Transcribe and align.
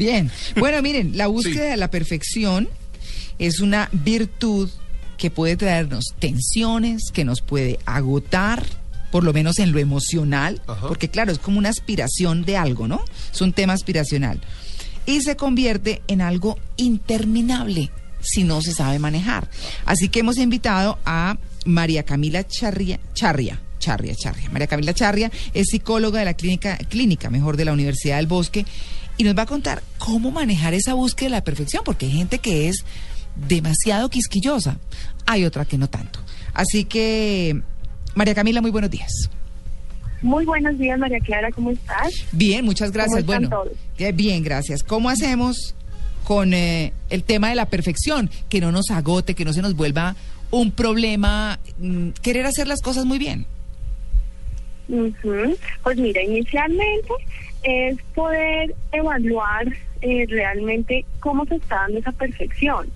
Bien, 0.00 0.30
bueno, 0.56 0.80
miren, 0.80 1.16
la 1.16 1.26
búsqueda 1.26 1.70
de 1.70 1.76
la 1.76 1.90
perfección 1.90 2.68
es 3.40 3.58
una 3.58 3.88
virtud 3.90 4.70
que 5.16 5.28
puede 5.28 5.56
traernos 5.56 6.14
tensiones, 6.20 7.10
que 7.12 7.24
nos 7.24 7.42
puede 7.42 7.80
agotar, 7.84 8.64
por 9.10 9.24
lo 9.24 9.32
menos 9.32 9.58
en 9.58 9.72
lo 9.72 9.80
emocional, 9.80 10.62
porque 10.86 11.08
claro, 11.08 11.32
es 11.32 11.40
como 11.40 11.58
una 11.58 11.70
aspiración 11.70 12.44
de 12.44 12.56
algo, 12.56 12.86
¿no? 12.86 13.04
Es 13.34 13.40
un 13.40 13.52
tema 13.52 13.72
aspiracional. 13.72 14.40
Y 15.04 15.20
se 15.22 15.34
convierte 15.34 16.00
en 16.06 16.20
algo 16.20 16.60
interminable 16.76 17.90
si 18.20 18.44
no 18.44 18.62
se 18.62 18.74
sabe 18.74 19.00
manejar. 19.00 19.50
Así 19.84 20.10
que 20.10 20.20
hemos 20.20 20.38
invitado 20.38 21.00
a 21.04 21.38
María 21.66 22.04
Camila 22.04 22.46
Charria, 22.46 23.00
Charria, 23.14 23.60
Charria, 23.80 24.14
Charria. 24.14 24.48
María 24.50 24.68
Camila 24.68 24.94
Charria 24.94 25.32
es 25.54 25.66
psicóloga 25.70 26.20
de 26.20 26.24
la 26.24 26.34
clínica, 26.34 26.76
clínica 26.76 27.30
mejor 27.30 27.56
de 27.56 27.64
la 27.64 27.72
Universidad 27.72 28.18
del 28.18 28.28
Bosque 28.28 28.64
y 29.18 29.24
nos 29.24 29.36
va 29.36 29.42
a 29.42 29.46
contar 29.46 29.82
cómo 29.98 30.30
manejar 30.30 30.74
esa 30.74 30.94
búsqueda 30.94 31.26
de 31.26 31.36
la 31.36 31.44
perfección, 31.44 31.82
porque 31.84 32.06
hay 32.06 32.12
gente 32.12 32.38
que 32.38 32.68
es 32.68 32.84
demasiado 33.36 34.08
quisquillosa, 34.08 34.78
hay 35.26 35.44
otra 35.44 35.64
que 35.64 35.76
no 35.76 35.88
tanto. 35.88 36.20
Así 36.54 36.84
que, 36.84 37.60
María 38.14 38.34
Camila, 38.34 38.60
muy 38.60 38.70
buenos 38.70 38.90
días. 38.90 39.28
Muy 40.22 40.44
buenos 40.44 40.78
días, 40.78 40.98
María 40.98 41.20
Clara, 41.20 41.50
¿cómo 41.52 41.70
estás? 41.70 42.12
Bien, 42.32 42.64
muchas 42.64 42.90
gracias. 42.90 43.24
bueno, 43.26 43.50
eh, 43.98 44.12
bien, 44.12 44.42
gracias. 44.42 44.82
¿Cómo 44.82 45.10
hacemos 45.10 45.74
con 46.24 46.54
eh, 46.54 46.92
el 47.10 47.22
tema 47.22 47.50
de 47.50 47.54
la 47.56 47.66
perfección? 47.66 48.30
Que 48.48 48.60
no 48.60 48.72
nos 48.72 48.90
agote, 48.90 49.34
que 49.34 49.44
no 49.44 49.52
se 49.52 49.62
nos 49.62 49.74
vuelva 49.74 50.16
un 50.50 50.72
problema 50.72 51.60
mm, 51.78 52.10
querer 52.22 52.46
hacer 52.46 52.66
las 52.66 52.80
cosas 52.82 53.04
muy 53.04 53.18
bien. 53.18 53.46
Pues 55.82 55.98
mira, 55.98 56.22
inicialmente 56.22 57.12
es 57.62 58.00
poder 58.14 58.74
evaluar 58.92 59.66
eh, 60.00 60.26
realmente 60.28 61.04
cómo 61.20 61.44
se 61.46 61.56
está 61.56 61.76
dando 61.76 61.98
esa 61.98 62.12
perfección. 62.12 62.90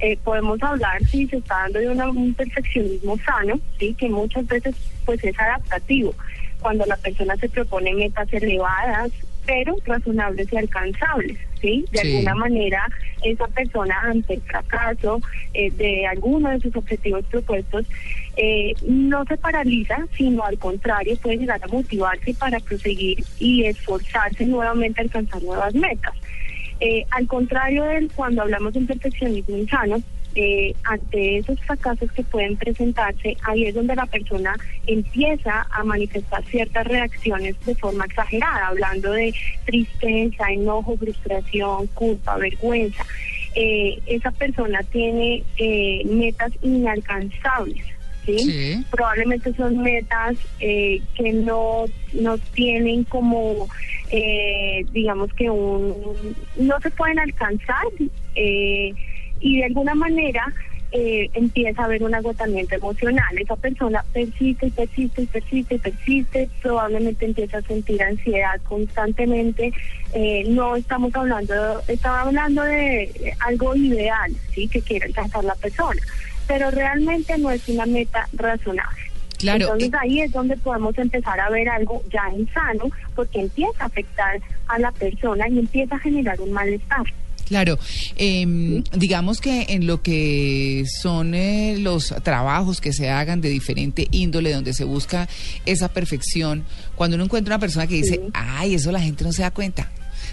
Eh, 0.00 0.16
podemos 0.22 0.62
hablar 0.62 1.04
si 1.06 1.26
se 1.26 1.38
está 1.38 1.62
dando 1.62 1.80
de 1.80 2.10
un 2.10 2.34
perfeccionismo 2.34 3.18
sano, 3.18 3.58
sí, 3.78 3.94
que 3.94 4.08
muchas 4.08 4.46
veces 4.46 4.76
pues 5.04 5.22
es 5.24 5.38
adaptativo. 5.38 6.14
Cuando 6.60 6.84
la 6.86 6.96
persona 6.96 7.36
se 7.36 7.48
propone 7.48 7.94
metas 7.94 8.32
elevadas, 8.32 9.10
pero 9.48 9.76
razonables 9.86 10.52
y 10.52 10.58
alcanzables, 10.58 11.38
¿sí? 11.58 11.86
De 11.90 12.00
alguna 12.00 12.34
manera, 12.34 12.86
esa 13.22 13.48
persona 13.48 13.98
ante 14.02 14.34
el 14.34 14.42
fracaso 14.42 15.22
eh, 15.54 15.70
de 15.70 16.06
alguno 16.06 16.50
de 16.50 16.60
sus 16.60 16.76
objetivos 16.76 17.24
propuestos 17.30 17.86
eh, 18.36 18.74
no 18.86 19.24
se 19.24 19.38
paraliza, 19.38 20.06
sino 20.14 20.44
al 20.44 20.58
contrario, 20.58 21.16
puede 21.16 21.38
llegar 21.38 21.60
a 21.64 21.66
motivarse 21.68 22.34
para 22.34 22.60
proseguir 22.60 23.24
y 23.38 23.64
esforzarse 23.64 24.44
nuevamente 24.44 25.00
a 25.00 25.04
alcanzar 25.04 25.42
nuevas 25.42 25.74
metas. 25.74 26.12
Eh, 26.80 27.06
al 27.10 27.26
contrario 27.26 27.84
de 27.84 28.06
cuando 28.14 28.42
hablamos 28.42 28.74
de 28.74 28.80
un 28.80 28.86
perfeccionismo 28.86 29.56
insano, 29.56 29.96
eh, 30.40 30.72
ante 30.84 31.38
esos 31.38 31.58
fracasos 31.62 32.12
que 32.12 32.22
pueden 32.22 32.56
presentarse, 32.56 33.36
ahí 33.42 33.64
es 33.64 33.74
donde 33.74 33.96
la 33.96 34.06
persona 34.06 34.54
empieza 34.86 35.66
a 35.68 35.82
manifestar 35.82 36.44
ciertas 36.44 36.86
reacciones 36.86 37.56
de 37.66 37.74
forma 37.74 38.04
exagerada, 38.04 38.68
hablando 38.68 39.10
de 39.10 39.34
tristeza, 39.64 40.52
enojo, 40.52 40.96
frustración, 40.96 41.88
culpa, 41.88 42.36
vergüenza. 42.36 43.04
Eh, 43.56 43.98
esa 44.06 44.30
persona 44.30 44.80
tiene 44.92 45.42
eh, 45.56 46.02
metas 46.04 46.52
inalcanzables. 46.62 47.84
¿sí? 48.24 48.84
Probablemente 48.92 49.52
son 49.54 49.78
metas 49.78 50.36
que 50.60 51.32
no, 51.32 51.86
no 52.12 52.38
tienen 52.54 53.02
como, 53.04 53.66
digamos 54.92 55.32
que 55.32 55.50
un, 55.50 55.96
no 56.58 56.80
se 56.80 56.90
pueden 56.92 57.18
alcanzar. 57.18 57.86
Eh, 58.36 58.94
y 59.40 59.58
de 59.58 59.64
alguna 59.64 59.94
manera 59.94 60.52
eh, 60.90 61.28
empieza 61.34 61.82
a 61.82 61.84
haber 61.84 62.02
un 62.02 62.14
agotamiento 62.14 62.74
emocional. 62.74 63.36
Esa 63.38 63.56
persona 63.56 64.02
persiste 64.12 64.68
y 64.68 64.70
persiste 64.70 65.22
y 65.22 65.26
persiste 65.26 65.74
y 65.74 65.78
persiste, 65.78 66.50
probablemente 66.62 67.26
empieza 67.26 67.58
a 67.58 67.62
sentir 67.62 68.02
ansiedad 68.02 68.58
constantemente. 68.62 69.72
Eh, 70.14 70.44
no 70.48 70.76
estamos 70.76 71.14
hablando, 71.14 71.54
estaba 71.88 72.22
hablando 72.22 72.62
de 72.62 73.34
algo 73.40 73.74
ideal, 73.74 74.32
sí, 74.54 74.66
que 74.66 74.80
quiere 74.80 75.06
alcanzar 75.06 75.44
la 75.44 75.54
persona, 75.56 76.00
pero 76.46 76.70
realmente 76.70 77.36
no 77.36 77.50
es 77.50 77.68
una 77.68 77.84
meta 77.84 78.26
razonable. 78.32 79.02
Claro. 79.36 79.66
Entonces 79.66 79.92
ahí 80.00 80.22
es 80.22 80.32
donde 80.32 80.56
podemos 80.56 80.96
empezar 80.96 81.38
a 81.38 81.50
ver 81.50 81.68
algo 81.68 82.02
ya 82.10 82.30
insano, 82.34 82.90
porque 83.14 83.40
empieza 83.40 83.84
a 83.84 83.86
afectar 83.86 84.40
a 84.68 84.78
la 84.78 84.90
persona 84.92 85.48
y 85.48 85.58
empieza 85.58 85.96
a 85.96 85.98
generar 85.98 86.40
un 86.40 86.52
malestar. 86.52 87.04
Claro, 87.48 87.78
em, 88.16 88.84
digamos 88.92 89.40
que 89.40 89.66
en 89.70 89.86
lo 89.86 90.02
que 90.02 90.84
son 91.00 91.34
eh, 91.34 91.76
los 91.78 92.14
trabajos 92.22 92.80
que 92.80 92.92
se 92.92 93.08
hagan 93.08 93.40
de 93.40 93.48
diferente 93.48 94.06
índole, 94.10 94.52
donde 94.52 94.74
se 94.74 94.84
busca 94.84 95.28
esa 95.64 95.88
perfección, 95.88 96.64
cuando 96.94 97.16
uno 97.16 97.24
encuentra 97.24 97.54
una 97.54 97.60
persona 97.60 97.86
que 97.86 97.94
dice, 97.94 98.20
ay, 98.34 98.74
eso 98.74 98.92
la 98.92 99.00
gente 99.00 99.24
no 99.24 99.32
se 99.32 99.42
da 99.42 99.50
cuenta, 99.50 99.90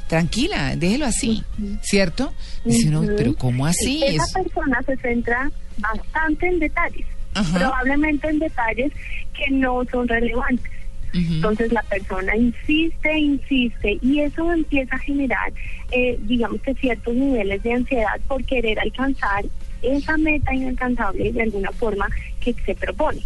tranquila, 0.08 0.76
déjelo 0.76 1.06
así, 1.06 1.42
¿cierto? 1.82 2.34
Dice 2.66 2.90
uno, 2.90 3.04
pero 3.16 3.34
¿cómo 3.36 3.66
así? 3.66 4.04
Esa 4.04 4.42
persona 4.42 4.82
se 4.86 4.98
centra 4.98 5.50
bastante 5.78 6.48
en 6.48 6.60
detalles, 6.60 7.08
probablemente 7.54 8.28
en 8.28 8.40
detalles 8.40 8.92
que 9.34 9.52
no 9.52 9.84
son 9.90 10.08
relevantes. 10.08 10.72
Entonces 11.14 11.72
la 11.72 11.82
persona 11.84 12.36
insiste, 12.36 13.18
insiste 13.18 13.98
y 14.02 14.20
eso 14.20 14.52
empieza 14.52 14.96
a 14.96 15.00
generar, 15.00 15.54
eh, 15.92 16.18
digamos 16.24 16.62
que 16.62 16.74
ciertos 16.76 17.16
niveles 17.16 17.64
de 17.64 17.74
ansiedad 17.74 18.20
por 18.28 18.44
querer 18.44 18.80
alcanzar 18.80 19.46
esa 19.82 20.18
meta 20.18 20.54
inalcanzable 20.54 21.32
de 21.32 21.44
alguna 21.44 21.72
forma 21.72 22.10
que 22.42 22.54
se 22.66 22.76
propone. 22.76 23.22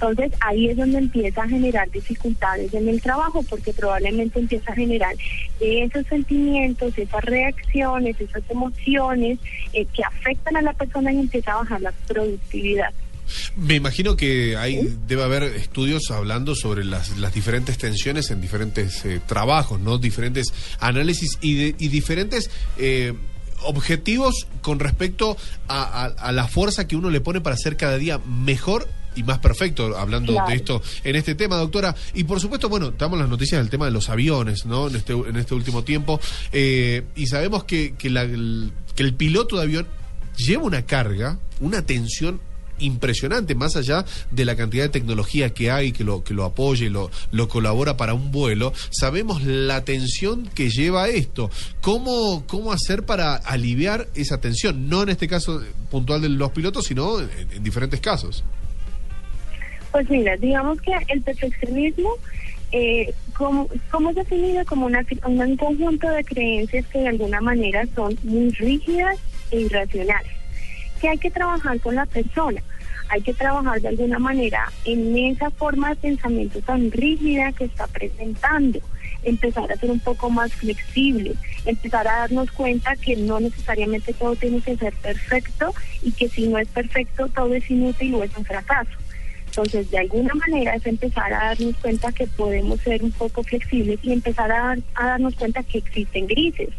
Entonces 0.00 0.32
ahí 0.40 0.68
es 0.68 0.78
donde 0.78 0.96
empieza 0.96 1.42
a 1.42 1.48
generar 1.48 1.90
dificultades 1.90 2.72
en 2.72 2.88
el 2.88 3.02
trabajo 3.02 3.42
porque 3.42 3.74
probablemente 3.74 4.38
empieza 4.38 4.72
a 4.72 4.74
generar 4.74 5.14
esos 5.60 6.06
sentimientos, 6.06 6.96
esas 6.96 7.22
reacciones, 7.22 8.18
esas 8.18 8.42
emociones 8.48 9.38
eh, 9.74 9.84
que 9.84 10.02
afectan 10.02 10.56
a 10.56 10.62
la 10.62 10.72
persona 10.72 11.12
y 11.12 11.18
empieza 11.18 11.52
a 11.52 11.56
bajar 11.56 11.82
la 11.82 11.92
productividad. 12.08 12.94
Me 13.56 13.74
imagino 13.74 14.16
que 14.16 14.56
hay, 14.56 14.96
debe 15.06 15.22
haber 15.22 15.42
estudios 15.44 16.10
hablando 16.10 16.54
sobre 16.54 16.84
las, 16.84 17.10
diferentes 17.34 17.78
tensiones 17.78 18.30
en 18.30 18.40
diferentes 18.40 19.04
eh, 19.04 19.20
trabajos, 19.26 19.80
¿no? 19.80 19.98
Diferentes 19.98 20.52
análisis 20.80 21.38
y, 21.40 21.72
diferentes 21.72 22.50
eh, 22.76 23.14
objetivos 23.62 24.46
con 24.62 24.78
respecto 24.80 25.36
a, 25.68 26.32
la 26.32 26.48
fuerza 26.48 26.86
que 26.86 26.96
uno 26.96 27.10
le 27.10 27.20
pone 27.20 27.40
para 27.40 27.56
ser 27.56 27.76
cada 27.76 27.98
día 27.98 28.18
mejor 28.18 28.88
y 29.16 29.22
más 29.24 29.38
perfecto, 29.38 29.96
hablando 29.96 30.32
de 30.46 30.54
esto 30.54 30.82
en 31.02 31.16
este 31.16 31.34
tema, 31.34 31.56
doctora. 31.56 31.94
Y 32.14 32.24
por 32.24 32.40
supuesto, 32.40 32.68
bueno, 32.68 32.88
estamos 32.88 33.18
las 33.18 33.28
noticias 33.28 33.60
del 33.60 33.70
tema 33.70 33.86
de 33.86 33.90
los 33.90 34.08
aviones, 34.08 34.66
¿no? 34.66 34.88
En 34.88 34.96
este, 34.96 35.12
en 35.12 35.36
este 35.36 35.54
último 35.54 35.82
tiempo. 35.82 36.20
Eh, 36.52 37.02
y 37.16 37.26
sabemos 37.26 37.64
que, 37.64 37.94
que, 37.96 38.08
el, 38.08 38.72
que 38.94 39.02
el 39.02 39.14
piloto 39.14 39.56
de 39.56 39.62
avión 39.62 39.88
lleva 40.36 40.62
una 40.62 40.86
carga, 40.86 41.38
una 41.60 41.84
tensión 41.84 42.40
impresionante, 42.80 43.54
más 43.54 43.76
allá 43.76 44.04
de 44.30 44.44
la 44.44 44.56
cantidad 44.56 44.84
de 44.84 44.88
tecnología 44.88 45.50
que 45.50 45.70
hay 45.70 45.92
que 45.92 46.04
lo, 46.04 46.24
que 46.24 46.34
lo 46.34 46.44
apoye, 46.44 46.90
lo, 46.90 47.10
lo 47.30 47.48
colabora 47.48 47.96
para 47.96 48.14
un 48.14 48.30
vuelo, 48.30 48.72
sabemos 48.90 49.42
la 49.42 49.84
tensión 49.84 50.48
que 50.54 50.70
lleva 50.70 51.08
esto. 51.08 51.50
¿Cómo, 51.80 52.44
¿Cómo 52.46 52.72
hacer 52.72 53.04
para 53.04 53.36
aliviar 53.36 54.08
esa 54.14 54.40
tensión? 54.40 54.88
No 54.88 55.02
en 55.02 55.10
este 55.10 55.28
caso 55.28 55.62
puntual 55.90 56.22
de 56.22 56.28
los 56.28 56.50
pilotos, 56.52 56.86
sino 56.86 57.20
en, 57.20 57.62
diferentes 57.62 58.00
casos. 58.00 58.44
Pues 59.92 60.08
mira, 60.08 60.36
digamos 60.36 60.80
que 60.80 60.92
el 61.08 61.20
perfeccionismo 61.22 62.10
eh, 62.72 63.12
como, 63.36 63.68
como 63.90 64.10
es 64.10 64.16
definido 64.16 64.64
como 64.64 64.86
una, 64.86 65.04
un 65.24 65.56
conjunto 65.56 66.08
de 66.08 66.22
creencias 66.22 66.86
que 66.86 67.00
de 67.00 67.08
alguna 67.08 67.40
manera 67.40 67.84
son 67.96 68.16
muy 68.22 68.50
rígidas 68.50 69.16
e 69.50 69.62
irracionales 69.62 70.40
que 71.00 71.08
hay 71.08 71.18
que 71.18 71.30
trabajar 71.30 71.80
con 71.80 71.94
la 71.94 72.06
persona, 72.06 72.62
hay 73.10 73.20
que 73.22 73.34
trabajar 73.34 73.80
de 73.80 73.88
alguna 73.88 74.18
manera 74.18 74.72
en 74.84 75.16
esa 75.18 75.50
forma 75.50 75.90
de 75.90 75.96
pensamiento 75.96 76.60
tan 76.60 76.90
rígida 76.90 77.52
que 77.52 77.64
está 77.64 77.86
presentando, 77.88 78.78
empezar 79.24 79.70
a 79.70 79.76
ser 79.76 79.90
un 79.90 79.98
poco 80.00 80.30
más 80.30 80.52
flexible, 80.54 81.34
empezar 81.66 82.06
a 82.06 82.20
darnos 82.20 82.50
cuenta 82.52 82.94
que 82.96 83.16
no 83.16 83.40
necesariamente 83.40 84.14
todo 84.14 84.36
tiene 84.36 84.60
que 84.60 84.76
ser 84.76 84.94
perfecto 84.94 85.74
y 86.02 86.12
que 86.12 86.28
si 86.28 86.46
no 86.46 86.58
es 86.58 86.68
perfecto 86.68 87.28
todo 87.28 87.52
es 87.52 87.68
inútil 87.68 88.14
o 88.14 88.22
es 88.24 88.34
un 88.36 88.44
fracaso. 88.44 88.92
Entonces, 89.46 89.90
de 89.90 89.98
alguna 89.98 90.32
manera 90.34 90.76
es 90.76 90.86
empezar 90.86 91.32
a 91.32 91.46
darnos 91.46 91.76
cuenta 91.78 92.12
que 92.12 92.28
podemos 92.28 92.80
ser 92.80 93.02
un 93.02 93.10
poco 93.10 93.42
flexibles 93.42 93.98
y 94.04 94.12
empezar 94.12 94.52
a, 94.52 94.76
a 94.94 95.06
darnos 95.06 95.34
cuenta 95.34 95.64
que 95.64 95.78
existen 95.78 96.28
grises. 96.28 96.70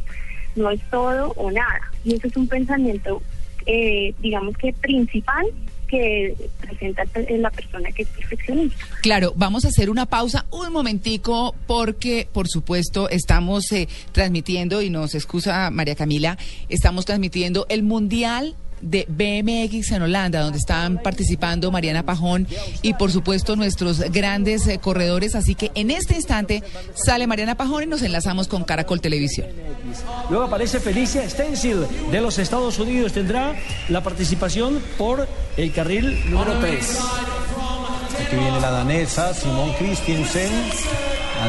No 0.56 0.70
es 0.70 0.80
todo 0.90 1.34
o 1.36 1.52
nada. 1.52 1.92
Y 2.06 2.16
eso 2.16 2.28
es 2.28 2.38
un 2.38 2.48
pensamiento 2.48 3.22
eh, 3.66 4.14
digamos 4.20 4.58
que 4.58 4.74
principal 4.74 5.46
que 5.92 6.34
presenta 6.62 7.04
la 7.30 7.52
persona 7.52 7.92
que 7.92 8.04
es 8.04 8.08
perfeccionista. 8.08 8.86
Claro, 9.02 9.34
vamos 9.36 9.66
a 9.66 9.68
hacer 9.68 9.90
una 9.90 10.06
pausa 10.06 10.46
un 10.50 10.72
momentico 10.72 11.54
porque, 11.68 12.28
por 12.32 12.48
supuesto, 12.48 13.10
estamos 13.10 13.70
eh, 13.74 13.90
transmitiendo, 14.14 14.82
y 14.82 14.90
nos 14.90 15.14
excusa 15.16 15.70
María 15.70 15.96
Camila, 15.96 16.38
estamos 16.70 17.06
transmitiendo 17.06 17.66
el 17.68 17.84
Mundial 17.84 18.56
de 18.82 19.06
BMX 19.08 19.92
en 19.92 20.02
Holanda, 20.02 20.42
donde 20.42 20.58
están 20.58 21.02
participando 21.02 21.72
Mariana 21.72 22.04
Pajón 22.04 22.48
y 22.82 22.94
por 22.94 23.12
supuesto 23.12 23.56
nuestros 23.56 24.00
grandes 24.12 24.68
eh, 24.68 24.80
corredores. 24.80 25.36
Así 25.36 25.56
que 25.56 25.72
en 25.76 25.92
este 25.92 26.16
instante 26.16 26.64
sale 26.94 27.28
Mariana 27.28 27.56
Pajón 27.56 27.84
y 27.84 27.88
nos 27.88 28.02
enlazamos 28.02 28.48
con 28.48 28.64
Caracol 28.64 29.02
Televisión. 29.02 29.48
Luego 30.30 30.46
aparece 30.46 30.80
Felicia 30.80 31.28
Stencil 31.30 31.86
de 32.12 32.22
los 32.22 32.40
Estados 32.40 32.80
Unidos. 32.80 33.14
Tendrá 33.14 33.56
la 33.90 34.02
participación 34.04 34.82
por 34.98 35.28
el 35.58 35.72
carril 35.72 36.20
número 36.30 36.60
3. 36.60 37.00
Aquí 38.26 38.36
viene 38.36 38.62
la 38.62 38.72
danesa 38.72 39.34
Simón 39.34 39.74
Christiansen 39.80 40.52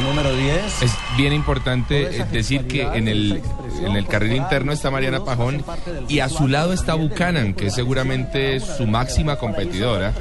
número 0.01 0.35
10. 0.35 0.81
Es 0.81 0.91
bien 1.17 1.33
importante 1.33 2.25
decir 2.31 2.67
que 2.67 2.81
en 2.81 3.07
el, 3.07 3.41
en 3.85 3.95
el 3.95 4.07
carril 4.07 4.35
interno 4.35 4.71
está 4.71 4.91
Mariana 4.91 5.23
Pajón 5.23 5.63
y 6.07 6.19
a 6.19 6.29
su 6.29 6.47
lado 6.47 6.73
está 6.73 6.93
Buchanan, 6.95 7.53
que 7.53 7.67
es 7.67 7.75
seguramente 7.75 8.59
su 8.59 8.87
máxima 8.87 9.37
competidora, 9.37 10.13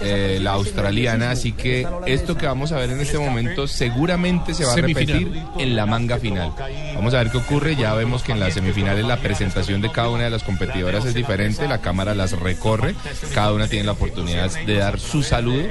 eh, 0.00 0.38
la 0.40 0.52
australiana. 0.52 1.30
Así 1.30 1.52
que 1.52 1.86
esto 2.06 2.36
que 2.36 2.46
vamos 2.46 2.72
a 2.72 2.76
ver 2.76 2.90
en 2.90 3.00
este 3.00 3.18
momento 3.18 3.66
seguramente 3.66 4.54
se 4.54 4.64
va 4.64 4.72
a 4.72 4.76
repetir 4.76 5.42
en 5.58 5.76
la 5.76 5.86
manga 5.86 6.18
final. 6.18 6.52
Vamos 6.94 7.14
a 7.14 7.18
ver 7.18 7.30
qué 7.30 7.38
ocurre. 7.38 7.76
Ya 7.76 7.94
vemos 7.94 8.22
que 8.22 8.32
en 8.32 8.40
las 8.40 8.54
semifinales 8.54 9.04
la 9.04 9.18
presentación 9.18 9.80
de 9.80 9.90
cada 9.90 10.08
una 10.10 10.24
de 10.24 10.30
las 10.30 10.42
competidoras 10.42 11.04
es 11.04 11.14
diferente. 11.14 11.68
La 11.68 11.80
cámara 11.80 12.14
las 12.14 12.32
recorre. 12.32 12.94
Cada 13.34 13.52
una 13.52 13.68
tiene 13.68 13.84
la 13.86 13.92
oportunidad 13.92 14.50
de 14.50 14.76
dar 14.76 14.98
su 14.98 15.22
saludo 15.22 15.64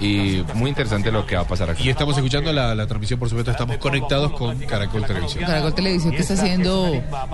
y 0.00 0.42
muy 0.54 0.70
interesante 0.70 1.10
lo 1.10 1.26
que 1.26 1.36
va 1.36 1.42
a 1.42 1.46
pasar 1.46 1.70
aquí. 1.70 1.84
Y 1.84 1.90
estamos 1.90 2.16
escuchando 2.16 2.52
la, 2.52 2.86
transmisión, 2.86 3.18
por 3.18 3.28
supuesto, 3.28 3.50
estamos 3.50 3.76
conectados 3.78 4.32
con 4.32 4.58
Caracol 4.60 5.04
Televisión. 5.04 5.44
Caracol 5.44 5.74
Televisión 5.74 6.12
que 6.12 6.22
está 6.22 6.34
haciendo 6.34 6.63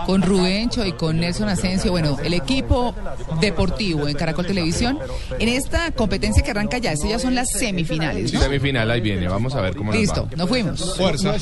con 0.07 0.23
Rubencho 0.23 0.85
y 0.85 0.93
con 0.93 1.19
Nelson 1.19 1.49
Asensio, 1.49 1.91
bueno, 1.91 2.17
el 2.23 2.35
equipo 2.35 2.95
deportivo 3.41 4.09
en 4.09 4.15
Caracol 4.15 4.47
Televisión, 4.47 4.99
en 5.39 5.49
esta 5.49 5.91
competencia 5.93 6.43
que 6.43 6.51
arranca 6.51 6.79
ya, 6.79 6.93
estas 6.93 7.11
ya 7.11 7.19
son 7.19 7.35
las 7.35 7.51
semifinales. 7.51 8.33
¿no? 8.33 8.41
Semifinal, 8.41 8.91
ahí 8.91 9.01
viene, 9.01 9.29
vamos 9.29 9.55
a 9.55 9.61
ver 9.61 9.77
cómo 9.77 9.93
Listo, 9.93 10.29
nos, 10.37 10.49
fuimos. 10.49 10.97
Fuerza. 10.97 11.35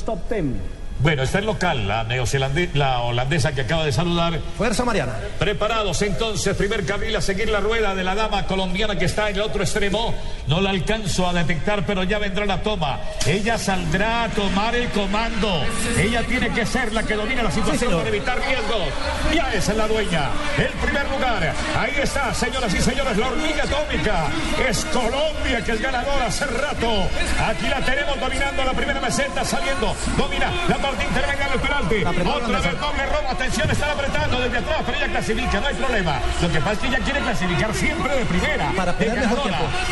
Bueno, 1.01 1.23
está 1.23 1.39
el 1.39 1.47
local, 1.47 1.87
la 1.87 2.03
neozelandesa, 2.03 2.73
la 2.75 3.01
holandesa 3.03 3.53
que 3.53 3.61
acaba 3.61 3.85
de 3.85 3.93
saludar. 3.93 4.41
Fuerza 4.57 4.85
Mariana. 4.85 5.15
Preparados 5.39 6.03
entonces, 6.03 6.57
primer 6.57 6.85
carril 6.85 7.15
a 7.15 7.21
seguir 7.21 7.49
la 7.49 7.61
rueda 7.61 7.95
de 7.95 8.03
la 8.03 8.17
dama 8.17 8.47
colombiana 8.47 8.99
que 8.99 9.05
está 9.05 9.31
en 9.31 9.37
el 9.37 9.43
otro 9.43 9.63
extremo. 9.63 10.13
No 10.49 10.61
la 10.61 10.71
alcanzo 10.71 11.29
a 11.29 11.33
detectar, 11.33 11.87
pero 11.87 12.03
ya 12.03 12.19
vendrá 12.19 12.47
la 12.47 12.63
toma. 12.63 12.99
Ella 13.27 13.59
saldrá 13.59 14.25
a 14.25 14.29
tomar 14.31 14.75
el 14.75 14.89
comando. 14.89 15.63
Ella 15.97 16.25
tiene 16.25 16.51
que 16.51 16.67
ser 16.67 16.93
la 16.93 17.05
que 17.05 17.15
domina 17.15 17.45
la 17.45 17.53
situación 17.53 17.93
para 17.93 18.09
evitar 18.09 18.37
riesgos. 18.39 18.89
Ya 19.33 19.53
es 19.55 19.69
la 19.77 19.87
dueña. 19.87 20.31
El 20.57 20.73
primer 20.85 21.09
lugar. 21.11 21.55
Ahí 21.79 21.93
está, 22.03 22.35
señoras 22.35 22.75
y 22.75 22.81
señores, 22.81 23.17
la 23.17 23.29
hormiga 23.29 23.63
atómica. 23.63 24.27
Es 24.69 24.85
Colombia 24.87 25.63
que 25.65 25.73
es 25.73 25.81
ganadora 25.81 26.27
hace 26.27 26.47
rato. 26.47 27.09
Aquí 27.47 27.69
la 27.69 27.81
tenemos 27.83 28.19
dominando 28.19 28.65
la 28.65 28.73
primera 28.73 29.01
meseta, 29.01 29.45
saliendo. 29.45 29.95
Domina 30.17 30.51
la 30.69 30.88
intervenga 30.93 31.47
en 31.47 31.53
el 31.53 31.61
penalti. 31.61 32.05
Otra 32.05 32.61
vez 32.61 32.81
doble 32.81 33.07
robo. 33.07 33.29
Atención, 33.29 33.71
están 33.71 33.91
apretando 33.91 34.41
desde 34.41 34.59
atrás, 34.59 34.83
pero 34.85 34.99
ella 34.99 35.09
clasifica, 35.09 35.61
no 35.61 35.67
hay 35.67 35.75
problema. 35.75 36.21
Lo 36.43 36.51
que 36.51 36.59
pasa 36.59 36.73
es 36.73 36.79
que 36.79 36.87
ella 36.89 36.99
quiere 37.01 37.21
clasificar 37.21 37.75
siempre 37.75 38.17
de 38.17 38.25
primera. 38.25 38.73
Para 38.77 38.97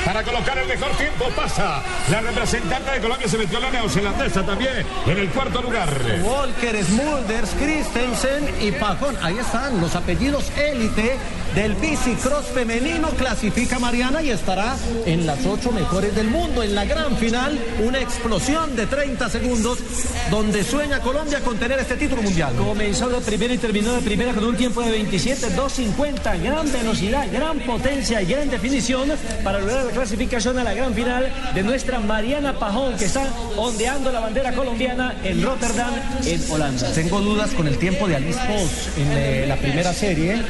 Para 0.05 0.23
colocar 0.23 0.59
el 0.59 0.69
mejor 0.69 0.91
tiempo 0.97 1.27
pasa. 1.37 1.83
La 2.11 2.21
representante 2.21 2.91
de 2.91 3.01
Colombia 3.01 3.29
se 3.29 3.39
metió 3.39 3.61
la 3.61 3.71
neozelandesa 3.71 4.45
también 4.45 4.87
en 5.07 5.19
el 5.19 5.29
cuarto 5.31 5.63
lugar. 5.63 5.89
Walker, 6.23 6.85
Smulders, 6.85 7.51
Christensen 7.59 8.55
y 8.61 8.73
Pajón. 8.73 9.17
Ahí 9.23 9.39
están 9.39 9.81
los 9.81 9.95
apellidos 9.95 10.51
élite 10.57 11.17
del 11.55 11.75
bicicross 11.75 12.47
femenino. 12.47 13.09
Clasifica 13.11 13.79
Mariana 13.79 14.23
y 14.23 14.31
estará 14.31 14.77
en 15.05 15.27
las 15.27 15.45
ocho 15.47 15.73
mejores 15.73 16.15
del 16.15 16.29
mundo. 16.29 16.63
En 16.63 16.75
la 16.75 16.85
gran 16.85 17.17
final, 17.17 17.59
una 17.81 17.99
explosión 18.01 18.77
de 18.77 18.87
30 18.87 19.29
segundos 19.29 19.79
donde 20.31 20.65
sueña 20.87 21.03
Colombia 21.03 21.41
con 21.41 21.59
tener 21.59 21.81
este 21.81 21.97
título 21.97 22.23
mundial. 22.23 22.55
Comenzó 22.55 23.09
de 23.09 23.21
primera 23.21 23.53
y 23.53 23.59
terminó 23.59 23.93
de 23.94 24.03
primera 24.03 24.33
con 24.33 24.44
un 24.44 24.56
tiempo 24.56 24.83
de 24.83 24.93
27, 24.93 25.49
2.50. 25.56 26.41
Gran 26.41 26.71
velocidad, 26.71 27.27
gran 27.33 27.59
potencia 27.59 28.23
y 28.23 28.27
gran 28.27 28.49
definición 28.49 29.11
para 29.43 29.59
lograr 29.59 29.87
la 29.87 29.91
clasificación 29.91 30.56
a 30.61 30.62
la 30.62 30.75
gran 30.75 30.94
final 30.94 31.29
de 31.55 31.62
nuestra 31.65 31.99
Mariana 31.99 32.56
Pajón, 32.61 32.97
que 32.97 33.06
está 33.06 33.29
ondeando 33.56 34.12
la 34.12 34.21
bandera 34.21 34.53
colombiana 34.53 35.17
en 35.25 35.43
Rotterdam, 35.43 35.93
en 36.25 36.41
Holanda. 36.53 36.93
Tengo 36.93 37.21
dudas 37.21 37.50
con 37.50 37.67
el 37.67 37.79
tiempo 37.79 38.06
de 38.06 38.15
Alice 38.15 38.38
Post 38.47 38.97
en 38.97 39.09
eh, 39.11 39.44
la 39.49 39.56
primera 39.56 39.93
serie 39.93 40.41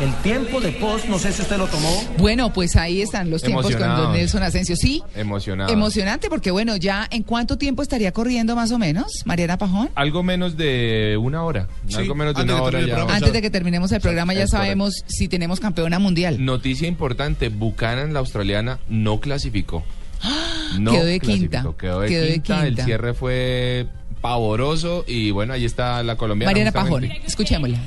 el 0.00 0.14
tiempo 0.22 0.60
de 0.60 0.72
post, 0.72 1.06
no 1.06 1.18
sé 1.18 1.32
si 1.32 1.42
usted 1.42 1.58
lo 1.58 1.66
tomó. 1.66 2.02
Bueno, 2.18 2.52
pues 2.52 2.76
ahí 2.76 3.02
están 3.02 3.30
los 3.30 3.42
tiempos 3.42 3.74
con 3.74 3.88
don 3.88 4.12
Nelson 4.12 4.42
Asensio. 4.42 4.76
Sí. 4.76 5.02
Emocionado. 5.14 5.72
Emocionante, 5.72 6.28
porque 6.28 6.50
bueno, 6.50 6.76
ya 6.76 7.06
en 7.10 7.22
cuánto 7.22 7.58
tiempo 7.58 7.82
estaría 7.82 8.12
corriendo 8.12 8.56
más 8.56 8.72
o 8.72 8.78
menos, 8.78 9.22
Mariana 9.24 9.58
Pajón. 9.58 9.90
Algo 9.94 10.22
menos 10.22 10.56
de 10.56 11.18
una 11.20 11.42
hora. 11.42 11.68
algo 11.94 12.14
menos 12.14 12.34
de 12.34 12.42
una 12.42 12.62
hora 12.62 12.80
ya. 12.80 13.02
Antes 13.02 13.32
de 13.32 13.42
que 13.42 13.50
terminemos 13.50 13.92
el 13.92 14.00
programa 14.00 14.34
ya 14.34 14.46
sabemos 14.46 15.04
si 15.06 15.28
tenemos 15.28 15.60
campeona 15.60 15.98
mundial. 15.98 16.44
Noticia 16.44 16.88
importante, 16.88 17.48
Buchanan, 17.48 18.12
la 18.12 18.20
australiana, 18.20 18.78
no 18.88 19.20
clasificó. 19.20 19.84
No 20.78 20.92
quedó 20.92 21.04
de 21.04 21.20
quinta. 21.20 21.64
Quedó 21.78 22.00
de, 22.00 22.08
quinta. 22.34 22.66
El 22.66 22.76
cierre 22.76 23.14
fue 23.14 23.86
pavoroso 24.20 25.04
y 25.06 25.30
bueno, 25.30 25.54
ahí 25.54 25.64
está 25.64 26.02
la 26.02 26.16
colombiana. 26.16 26.50
Mariana 26.50 26.72
Pajón, 26.72 27.04
escuchémosla. 27.04 27.78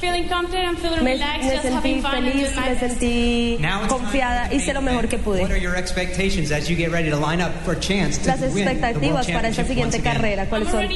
Me, 0.00 1.18
sentí 1.60 2.00
feliz, 2.00 2.56
me 2.56 2.78
sentí 2.78 3.58
confiada, 3.88 4.52
hice 4.52 4.72
lo 4.72 4.80
mejor 4.80 5.08
que 5.08 5.18
pude. 5.18 5.42
Las 8.24 8.42
expectativas 8.42 9.26
para 9.26 9.48
esta 9.48 9.64
siguiente 9.64 10.00
carrera, 10.00 10.46
¿cuáles 10.46 10.68
son? 10.68 10.88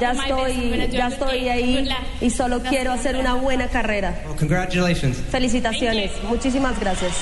Ya 0.00 0.12
estoy, 0.12 0.88
ya 0.90 1.08
estoy 1.08 1.48
ahí 1.48 1.88
y 2.20 2.30
solo 2.30 2.62
quiero 2.62 2.92
hacer 2.92 3.16
una 3.16 3.34
buena 3.34 3.68
carrera. 3.68 4.22
Felicitaciones, 5.30 6.12
muchísimas 6.28 6.78
gracias. 6.80 7.12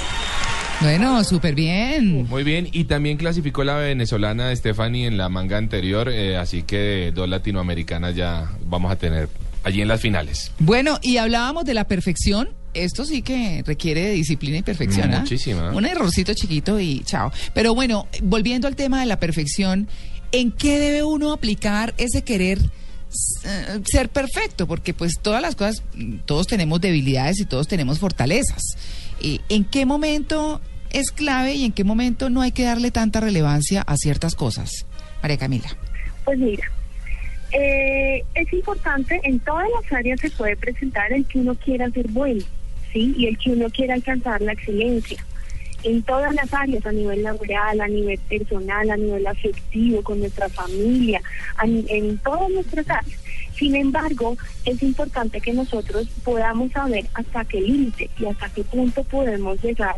Bueno, 0.80 1.24
súper 1.24 1.56
bien. 1.56 2.28
Muy 2.28 2.44
bien, 2.44 2.68
y 2.70 2.84
también 2.84 3.16
clasificó 3.16 3.64
la 3.64 3.74
venezolana 3.76 4.54
Stephanie 4.54 5.08
en 5.08 5.16
la 5.16 5.28
manga 5.28 5.58
anterior, 5.58 6.08
eh, 6.08 6.36
así 6.36 6.62
que 6.62 7.10
dos 7.12 7.28
latinoamericanas 7.28 8.14
ya 8.14 8.48
vamos 8.64 8.92
a 8.92 8.96
tener 8.96 9.28
allí 9.64 9.82
en 9.82 9.88
las 9.88 10.00
finales. 10.00 10.52
Bueno, 10.58 10.98
y 11.02 11.16
hablábamos 11.16 11.64
de 11.64 11.74
la 11.74 11.86
perfección. 11.86 12.50
Esto 12.74 13.04
sí 13.04 13.22
que 13.22 13.62
requiere 13.66 14.02
de 14.02 14.12
disciplina 14.12 14.58
y 14.58 14.62
perfección. 14.62 15.12
¿ah? 15.14 15.20
Muchísima. 15.20 15.70
Un 15.70 15.86
errorcito 15.86 16.34
chiquito 16.34 16.78
y 16.78 17.00
chao. 17.00 17.32
Pero 17.54 17.74
bueno, 17.74 18.06
volviendo 18.22 18.68
al 18.68 18.76
tema 18.76 19.00
de 19.00 19.06
la 19.06 19.18
perfección, 19.18 19.88
¿en 20.32 20.52
qué 20.52 20.78
debe 20.78 21.02
uno 21.02 21.32
aplicar 21.32 21.94
ese 21.98 22.22
querer 22.22 22.58
eh, 22.58 23.80
ser 23.90 24.10
perfecto? 24.10 24.66
Porque 24.66 24.94
pues 24.94 25.14
todas 25.20 25.42
las 25.42 25.56
cosas, 25.56 25.82
todos 26.26 26.46
tenemos 26.46 26.80
debilidades 26.80 27.40
y 27.40 27.46
todos 27.46 27.66
tenemos 27.68 27.98
fortalezas. 27.98 28.62
Eh, 29.22 29.38
¿En 29.48 29.64
qué 29.64 29.86
momento 29.86 30.60
es 30.90 31.10
clave 31.10 31.54
y 31.54 31.64
en 31.64 31.72
qué 31.72 31.84
momento 31.84 32.30
no 32.30 32.42
hay 32.42 32.52
que 32.52 32.64
darle 32.64 32.90
tanta 32.90 33.20
relevancia 33.20 33.82
a 33.82 33.96
ciertas 33.96 34.34
cosas? 34.34 34.86
María 35.22 35.38
Camila. 35.38 35.76
Pues 36.24 36.38
mira, 36.38 36.70
eh, 37.52 38.24
es 38.34 38.52
importante, 38.52 39.20
en 39.24 39.40
todas 39.40 39.68
las 39.70 39.92
áreas 39.92 40.20
se 40.20 40.30
puede 40.30 40.56
presentar 40.56 41.12
el 41.12 41.24
que 41.26 41.38
uno 41.38 41.54
quiera 41.54 41.90
ser 41.90 42.08
bueno, 42.08 42.42
¿sí? 42.92 43.14
Y 43.16 43.26
el 43.26 43.38
que 43.38 43.50
uno 43.50 43.68
quiera 43.70 43.94
alcanzar 43.94 44.40
la 44.42 44.52
excelencia. 44.52 45.24
En 45.84 46.02
todas 46.02 46.34
las 46.34 46.52
áreas, 46.52 46.84
a 46.84 46.92
nivel 46.92 47.22
laboral, 47.22 47.80
a 47.80 47.86
nivel 47.86 48.18
personal, 48.28 48.90
a 48.90 48.96
nivel 48.96 49.26
afectivo, 49.26 50.02
con 50.02 50.18
nuestra 50.18 50.48
familia, 50.48 51.22
en 51.62 52.18
todas 52.18 52.50
nuestras 52.50 52.90
áreas. 52.90 53.20
Sin 53.54 53.76
embargo, 53.76 54.36
es 54.64 54.82
importante 54.82 55.40
que 55.40 55.52
nosotros 55.52 56.08
podamos 56.24 56.72
saber 56.72 57.06
hasta 57.14 57.44
qué 57.44 57.60
límite 57.60 58.10
y 58.18 58.26
hasta 58.26 58.48
qué 58.48 58.64
punto 58.64 59.04
podemos 59.04 59.62
llegar 59.62 59.96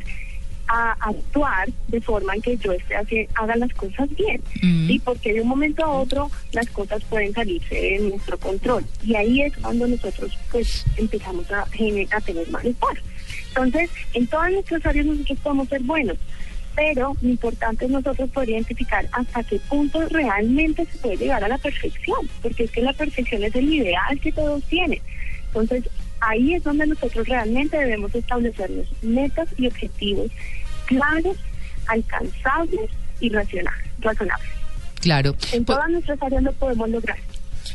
a 0.72 0.92
actuar 1.00 1.68
de 1.88 2.00
forma 2.00 2.36
en 2.36 2.42
que 2.42 2.56
yo 2.56 2.72
esté 2.72 2.94
haga 3.34 3.56
las 3.56 3.74
cosas 3.74 4.08
bien, 4.14 4.40
¿sí? 4.60 5.00
Porque 5.04 5.32
de 5.32 5.40
un 5.40 5.48
momento 5.48 5.84
a 5.84 5.90
otro 5.90 6.30
las 6.52 6.68
cosas 6.68 7.02
pueden 7.04 7.32
salirse 7.32 7.74
de 7.74 7.98
nuestro 7.98 8.38
control 8.38 8.84
y 9.04 9.16
ahí 9.16 9.42
es 9.42 9.56
cuando 9.56 9.88
nosotros 9.88 10.38
pues 10.52 10.84
empezamos 10.96 11.50
a, 11.50 11.62
a 11.62 12.20
tener 12.20 12.48
malestar. 12.50 13.02
Entonces, 13.48 13.90
en 14.14 14.28
todas 14.28 14.52
nuestras 14.52 14.86
áreas 14.86 15.06
nosotros 15.06 15.38
podemos 15.40 15.68
ser 15.68 15.82
buenos, 15.82 16.18
pero 16.76 17.16
lo 17.20 17.28
importante 17.28 17.86
es 17.86 17.90
nosotros 17.90 18.30
poder 18.30 18.50
identificar 18.50 19.08
hasta 19.10 19.42
qué 19.42 19.58
punto 19.68 20.08
realmente 20.08 20.86
se 20.86 20.98
puede 20.98 21.16
llegar 21.16 21.42
a 21.42 21.48
la 21.48 21.58
perfección, 21.58 22.30
porque 22.42 22.62
es 22.64 22.70
que 22.70 22.82
la 22.82 22.92
perfección 22.92 23.42
es 23.42 23.56
el 23.56 23.74
ideal 23.74 24.20
que 24.20 24.30
todos 24.30 24.62
tienen. 24.64 25.00
Entonces, 25.48 25.82
ahí 26.20 26.54
es 26.54 26.62
donde 26.62 26.86
nosotros 26.86 27.26
realmente 27.26 27.76
debemos 27.78 28.14
establecernos 28.14 28.86
metas 29.02 29.48
y 29.56 29.66
objetivos 29.66 30.30
claros, 30.86 31.36
alcanzables 31.86 32.90
y 33.20 33.28
racionales. 33.30 33.90
Claro. 35.00 35.34
En 35.52 35.64
todas 35.64 35.88
nuestras 35.90 36.22
áreas 36.22 36.42
lo 36.42 36.52
podemos 36.52 36.88
lograr. 36.88 37.18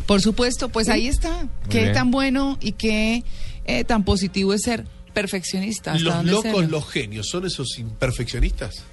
Por 0.06 0.22
supuesto, 0.22 0.70
pues 0.70 0.90
ahí 0.90 1.08
está. 1.08 1.48
qué 1.70 1.90
tan 1.90 2.12
bueno 2.12 2.58
y 2.62 2.74
qué 2.74 3.24
eh, 3.66 3.84
tan 3.84 4.04
positivo 4.04 4.54
es 4.54 4.62
ser 4.64 4.86
perfeccionista. 5.14 5.98
Los 5.98 6.26
locos, 6.26 6.70
los 6.70 6.88
genios, 6.90 7.28
¿son 7.28 7.46
esos 7.46 7.80
imperfeccionistas? 7.80 8.84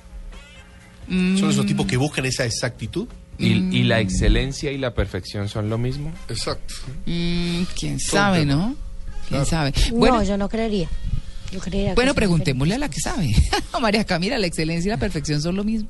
¿Son 1.08 1.50
esos 1.50 1.66
tipos 1.66 1.86
que 1.86 1.96
buscan 1.96 2.24
esa 2.24 2.46
exactitud? 2.46 3.06
¿Y, 3.38 3.82
la 3.82 4.00
excelencia 4.00 4.70
y 4.70 4.78
la 4.78 4.94
perfección 4.94 5.48
son 5.48 5.68
lo 5.68 5.76
mismo? 5.76 6.12
Exacto. 6.28 6.74
Mm, 7.06 7.62
¿Quién 7.78 7.98
sabe, 7.98 8.46
no? 8.46 8.76
¿Quién 9.28 9.46
sabe? 9.46 9.72
Bueno, 9.92 10.16
no, 10.16 10.22
yo 10.22 10.36
no 10.36 10.48
creería. 10.48 10.88
Yo 11.50 11.60
creería 11.60 11.94
bueno, 11.94 12.14
preguntémosle 12.14 12.74
a 12.74 12.78
la 12.78 12.88
que 12.88 13.00
sabe. 13.00 13.30
María 13.80 14.04
Camila, 14.04 14.38
¿la 14.38 14.46
excelencia 14.46 14.88
y 14.88 14.92
la 14.92 14.98
perfección 14.98 15.40
son 15.40 15.56
lo 15.56 15.64
mismo? 15.64 15.88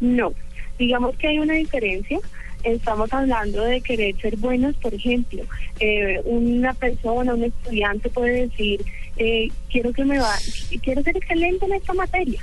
No. 0.00 0.32
Digamos 0.78 1.16
que 1.16 1.28
hay 1.28 1.38
una 1.38 1.54
diferencia 1.54 2.18
estamos 2.64 3.12
hablando 3.12 3.62
de 3.62 3.80
querer 3.80 4.16
ser 4.20 4.36
buenos, 4.36 4.74
por 4.76 4.92
ejemplo, 4.94 5.44
eh, 5.80 6.20
una 6.24 6.72
persona, 6.74 7.34
un 7.34 7.44
estudiante 7.44 8.08
puede 8.08 8.48
decir, 8.48 8.84
eh, 9.16 9.48
quiero 9.70 9.92
que 9.92 10.04
me 10.04 10.18
va, 10.18 10.34
quiero 10.82 11.02
ser 11.02 11.16
excelente 11.16 11.66
en 11.66 11.74
esta 11.74 11.92
materia, 11.92 12.40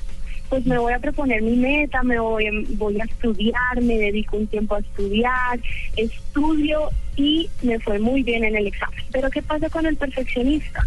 pues 0.51 0.65
me 0.65 0.77
voy 0.77 0.91
a 0.91 0.99
proponer 0.99 1.41
mi 1.41 1.55
meta, 1.55 2.03
me 2.03 2.19
voy, 2.19 2.45
voy 2.71 2.99
a 2.99 3.05
estudiar, 3.05 3.81
me 3.81 3.97
dedico 3.97 4.35
un 4.35 4.47
tiempo 4.47 4.75
a 4.75 4.79
estudiar, 4.79 5.57
estudio 5.95 6.89
y 7.15 7.49
me 7.61 7.79
fue 7.79 7.99
muy 7.99 8.21
bien 8.21 8.43
en 8.43 8.57
el 8.57 8.67
examen. 8.67 8.99
Pero 9.13 9.29
¿qué 9.29 9.41
pasa 9.41 9.69
con 9.69 9.85
el 9.85 9.95
perfeccionista? 9.95 10.85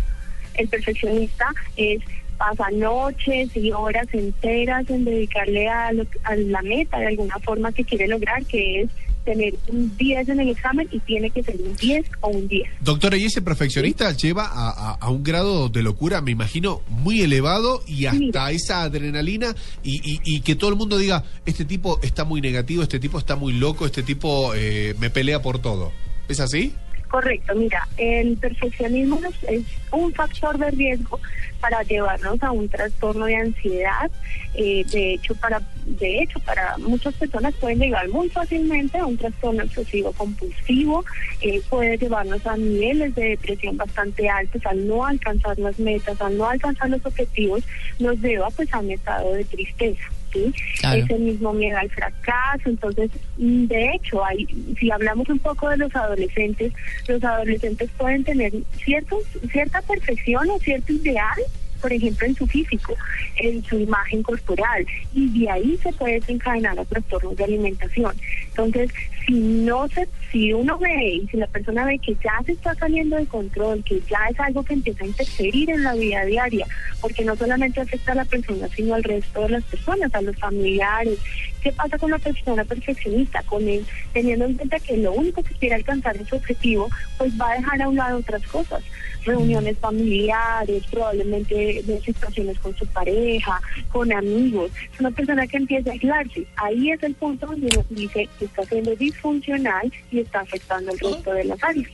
El 0.52 0.68
perfeccionista 0.68 1.46
es 1.76 2.02
pasa 2.36 2.70
noches 2.72 3.56
y 3.56 3.72
horas 3.72 4.06
enteras 4.12 4.90
en 4.90 5.06
dedicarle 5.06 5.66
a, 5.66 5.92
a 6.24 6.36
la 6.36 6.60
meta 6.60 6.98
de 6.98 7.06
alguna 7.06 7.38
forma 7.38 7.72
que 7.72 7.84
quiere 7.84 8.06
lograr, 8.06 8.44
que 8.44 8.82
es 8.82 8.90
tener 9.24 9.54
un 9.68 9.96
10 9.96 10.28
en 10.28 10.40
el 10.40 10.48
examen 10.50 10.88
y 10.90 11.00
tiene 11.00 11.30
que 11.30 11.42
ser 11.42 11.56
un 11.60 11.74
10 11.76 12.06
o 12.20 12.28
un 12.28 12.48
10. 12.48 12.68
Doctora, 12.80 13.16
y 13.16 13.24
ese 13.24 13.42
perfeccionista 13.42 14.12
lleva 14.12 14.44
a, 14.46 15.10
un 15.10 15.22
grado 15.22 15.68
de 15.68 15.82
locura, 15.82 16.20
me 16.20 16.30
imagino, 16.30 16.82
muy 16.88 17.20
elevado 17.20 17.82
y 17.86 18.06
hasta 18.06 18.50
esa 18.50 18.82
adrenalina 18.82 19.54
y, 19.82 20.40
que 20.40 20.54
todo 20.56 20.70
el 20.70 20.76
mundo 20.76 20.98
diga, 20.98 21.24
este 21.46 21.64
tipo 21.64 21.98
está 22.02 22.24
muy 22.24 22.40
negativo, 22.40 22.82
este 22.82 23.00
tipo 23.00 23.18
está 23.18 23.36
muy 23.36 23.54
loco, 23.54 23.86
este 23.86 24.02
tipo 24.02 24.54
eh, 24.54 24.94
me 24.98 25.10
pelea 25.10 25.40
por 25.40 25.58
todo. 25.58 25.92
¿Es 26.28 26.40
así? 26.40 26.74
Correcto, 27.08 27.54
mira, 27.54 27.86
el 27.96 28.36
perfeccionismo 28.38 29.20
es 29.48 29.64
un 29.92 30.12
factor 30.12 30.58
de 30.58 30.70
riesgo 30.70 31.20
para 31.60 31.82
llevarnos 31.82 32.42
a 32.42 32.50
un 32.50 32.68
trastorno 32.68 33.26
de 33.26 33.36
ansiedad. 33.36 34.10
Eh, 34.54 34.84
de 34.90 35.14
hecho, 35.14 35.34
para 35.36 35.62
de 35.86 36.22
hecho 36.22 36.40
para 36.40 36.76
muchas 36.78 37.14
personas 37.14 37.54
pueden 37.54 37.78
llegar 37.78 38.08
muy 38.08 38.28
fácilmente 38.28 38.98
a 38.98 39.06
un 39.06 39.16
trastorno 39.16 39.62
obsesivo 39.62 40.12
compulsivo, 40.12 41.04
eh, 41.40 41.60
puede 41.68 41.96
llevarnos 41.98 42.46
a 42.46 42.56
niveles 42.56 43.14
de 43.14 43.30
depresión 43.30 43.76
bastante 43.76 44.28
altos 44.28 44.64
al 44.66 44.86
no 44.86 45.04
alcanzar 45.06 45.58
las 45.58 45.78
metas, 45.78 46.20
al 46.20 46.36
no 46.36 46.48
alcanzar 46.48 46.90
los 46.90 47.04
objetivos, 47.04 47.62
nos 47.98 48.18
lleva 48.18 48.50
pues 48.50 48.72
a 48.72 48.80
un 48.80 48.90
estado 48.90 49.32
de 49.32 49.44
tristeza. 49.44 50.04
¿Sí? 50.34 50.52
Ese 50.94 51.18
mismo 51.18 51.52
miedo 51.52 51.78
al 51.78 51.90
fracaso. 51.90 52.68
Entonces, 52.68 53.10
de 53.38 53.90
hecho, 53.94 54.24
hay, 54.24 54.46
si 54.78 54.90
hablamos 54.90 55.28
un 55.28 55.38
poco 55.38 55.68
de 55.70 55.78
los 55.78 55.94
adolescentes, 55.94 56.72
los 57.08 57.22
adolescentes 57.24 57.88
pueden 57.96 58.24
tener 58.24 58.52
ciertos, 58.84 59.24
cierta 59.50 59.80
perfección 59.82 60.50
o 60.50 60.58
cierto 60.58 60.92
ideal 60.92 61.38
por 61.84 61.92
ejemplo, 61.92 62.26
en 62.26 62.34
su 62.34 62.46
físico, 62.46 62.96
en 63.36 63.62
su 63.62 63.78
imagen 63.78 64.22
corporal, 64.22 64.86
y 65.12 65.40
de 65.40 65.50
ahí 65.50 65.78
se 65.82 65.92
puede 65.92 66.14
desencadenar 66.14 66.80
a 66.80 66.84
trastornos 66.86 67.36
de 67.36 67.44
alimentación. 67.44 68.16
Entonces, 68.46 68.90
si 69.26 69.34
no 69.34 69.86
se, 69.88 70.08
si 70.32 70.54
uno 70.54 70.78
ve 70.78 71.20
y 71.22 71.28
si 71.28 71.36
la 71.36 71.46
persona 71.46 71.84
ve 71.84 71.98
que 71.98 72.16
ya 72.24 72.40
se 72.46 72.52
está 72.52 72.74
saliendo 72.76 73.16
de 73.16 73.26
control, 73.26 73.84
que 73.84 74.00
ya 74.08 74.18
es 74.30 74.40
algo 74.40 74.62
que 74.62 74.72
empieza 74.72 75.04
a 75.04 75.08
interferir 75.08 75.68
en 75.68 75.82
la 75.82 75.92
vida 75.92 76.24
diaria, 76.24 76.66
porque 77.02 77.22
no 77.22 77.36
solamente 77.36 77.82
afecta 77.82 78.12
a 78.12 78.14
la 78.14 78.24
persona, 78.24 78.66
sino 78.74 78.94
al 78.94 79.02
resto 79.02 79.42
de 79.42 79.50
las 79.50 79.64
personas, 79.64 80.14
a 80.14 80.22
los 80.22 80.36
familiares. 80.36 81.18
¿Qué 81.64 81.72
pasa 81.72 81.96
con 81.96 82.10
la 82.10 82.18
persona 82.18 82.62
perfeccionista? 82.62 83.42
Con 83.44 83.66
él, 83.66 83.86
teniendo 84.12 84.44
en 84.44 84.54
cuenta 84.54 84.78
que 84.78 84.98
lo 84.98 85.14
único 85.14 85.42
que 85.42 85.54
quiere 85.54 85.76
alcanzar 85.76 86.14
es 86.14 86.28
su 86.28 86.36
objetivo, 86.36 86.90
pues 87.16 87.32
va 87.40 87.52
a 87.52 87.54
dejar 87.56 87.80
a 87.80 87.88
un 87.88 87.96
lado 87.96 88.18
otras 88.18 88.46
cosas 88.46 88.84
reuniones 89.24 89.78
familiares, 89.78 90.84
probablemente 90.90 91.82
de 91.82 92.00
situaciones 92.02 92.58
con 92.58 92.76
su 92.76 92.86
pareja, 92.88 93.62
con 93.90 94.12
amigos. 94.12 94.70
Es 94.92 95.00
una 95.00 95.10
persona 95.10 95.46
que 95.46 95.56
empieza 95.56 95.88
a 95.88 95.92
aislarse. 95.94 96.46
Ahí 96.56 96.90
es 96.90 97.02
el 97.02 97.14
punto 97.14 97.46
donde 97.46 97.68
uno 97.68 97.86
dice 97.88 98.28
que 98.38 98.44
está 98.44 98.62
siendo 98.64 98.94
disfuncional 98.96 99.90
y 100.10 100.20
está 100.20 100.40
afectando 100.40 100.92
el 100.92 100.98
resto 100.98 101.32
de 101.32 101.44
las 101.44 101.64
áreas. 101.64 101.90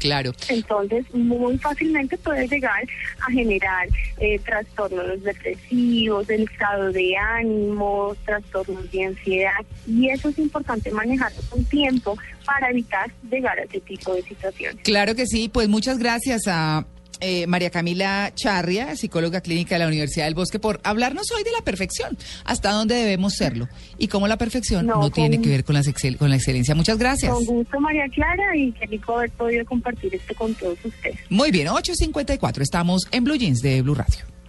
Claro. 0.00 0.32
Entonces, 0.48 1.04
muy 1.14 1.58
fácilmente 1.58 2.16
puede 2.18 2.48
llegar 2.48 2.82
a 3.20 3.30
generar 3.30 3.86
eh, 4.18 4.38
trastornos 4.40 5.22
depresivos, 5.22 6.28
el 6.30 6.42
estado 6.42 6.90
de 6.90 7.16
ánimo, 7.16 8.16
trastornos 8.24 8.90
de 8.90 9.04
ansiedad. 9.04 9.60
Y 9.86 10.08
eso 10.08 10.30
es 10.30 10.38
importante 10.38 10.90
manejarlo 10.90 11.40
con 11.50 11.64
tiempo 11.66 12.16
para 12.46 12.70
evitar 12.70 13.12
llegar 13.30 13.58
a 13.58 13.62
ese 13.64 13.80
tipo 13.80 14.14
de 14.14 14.22
situaciones. 14.22 14.82
Claro 14.82 15.14
que 15.14 15.26
sí. 15.26 15.50
Pues 15.52 15.68
muchas 15.68 15.98
gracias 15.98 16.42
a 16.46 16.86
eh, 17.20 17.46
María 17.46 17.70
Camila 17.70 18.32
Charria, 18.34 18.96
psicóloga 18.96 19.40
clínica 19.40 19.74
de 19.74 19.80
la 19.80 19.86
Universidad 19.88 20.24
del 20.24 20.34
Bosque, 20.34 20.58
por 20.58 20.80
hablarnos 20.84 21.30
hoy 21.32 21.42
de 21.42 21.52
la 21.52 21.62
perfección, 21.62 22.16
hasta 22.44 22.72
dónde 22.72 22.94
debemos 22.94 23.34
serlo 23.34 23.68
y 23.98 24.08
cómo 24.08 24.28
la 24.28 24.38
perfección 24.38 24.86
no, 24.86 25.10
tiene 25.10 25.40
que 25.40 25.48
ver 25.48 25.64
con, 25.64 25.74
las 25.74 25.86
con 26.18 26.30
la 26.30 26.36
excelencia. 26.36 26.74
Muchas 26.74 26.98
gracias. 26.98 27.32
Con 27.32 27.44
gusto, 27.44 27.80
María 27.80 28.08
Clara, 28.08 28.56
y 28.56 28.72
qué 28.72 28.86
rico 28.86 29.16
haber 29.16 29.30
podido 29.30 29.64
compartir 29.64 30.14
esto 30.14 30.34
con 30.34 30.54
todos 30.54 30.78
ustedes. 30.84 31.18
Muy 31.28 31.50
bien, 31.50 31.68
8.54, 31.68 32.62
estamos 32.62 33.02
en 33.10 33.24
Blue 33.24 33.36
Jeans 33.36 33.60
de 33.60 33.82
Blue 33.82 33.94
Radio. 33.94 34.39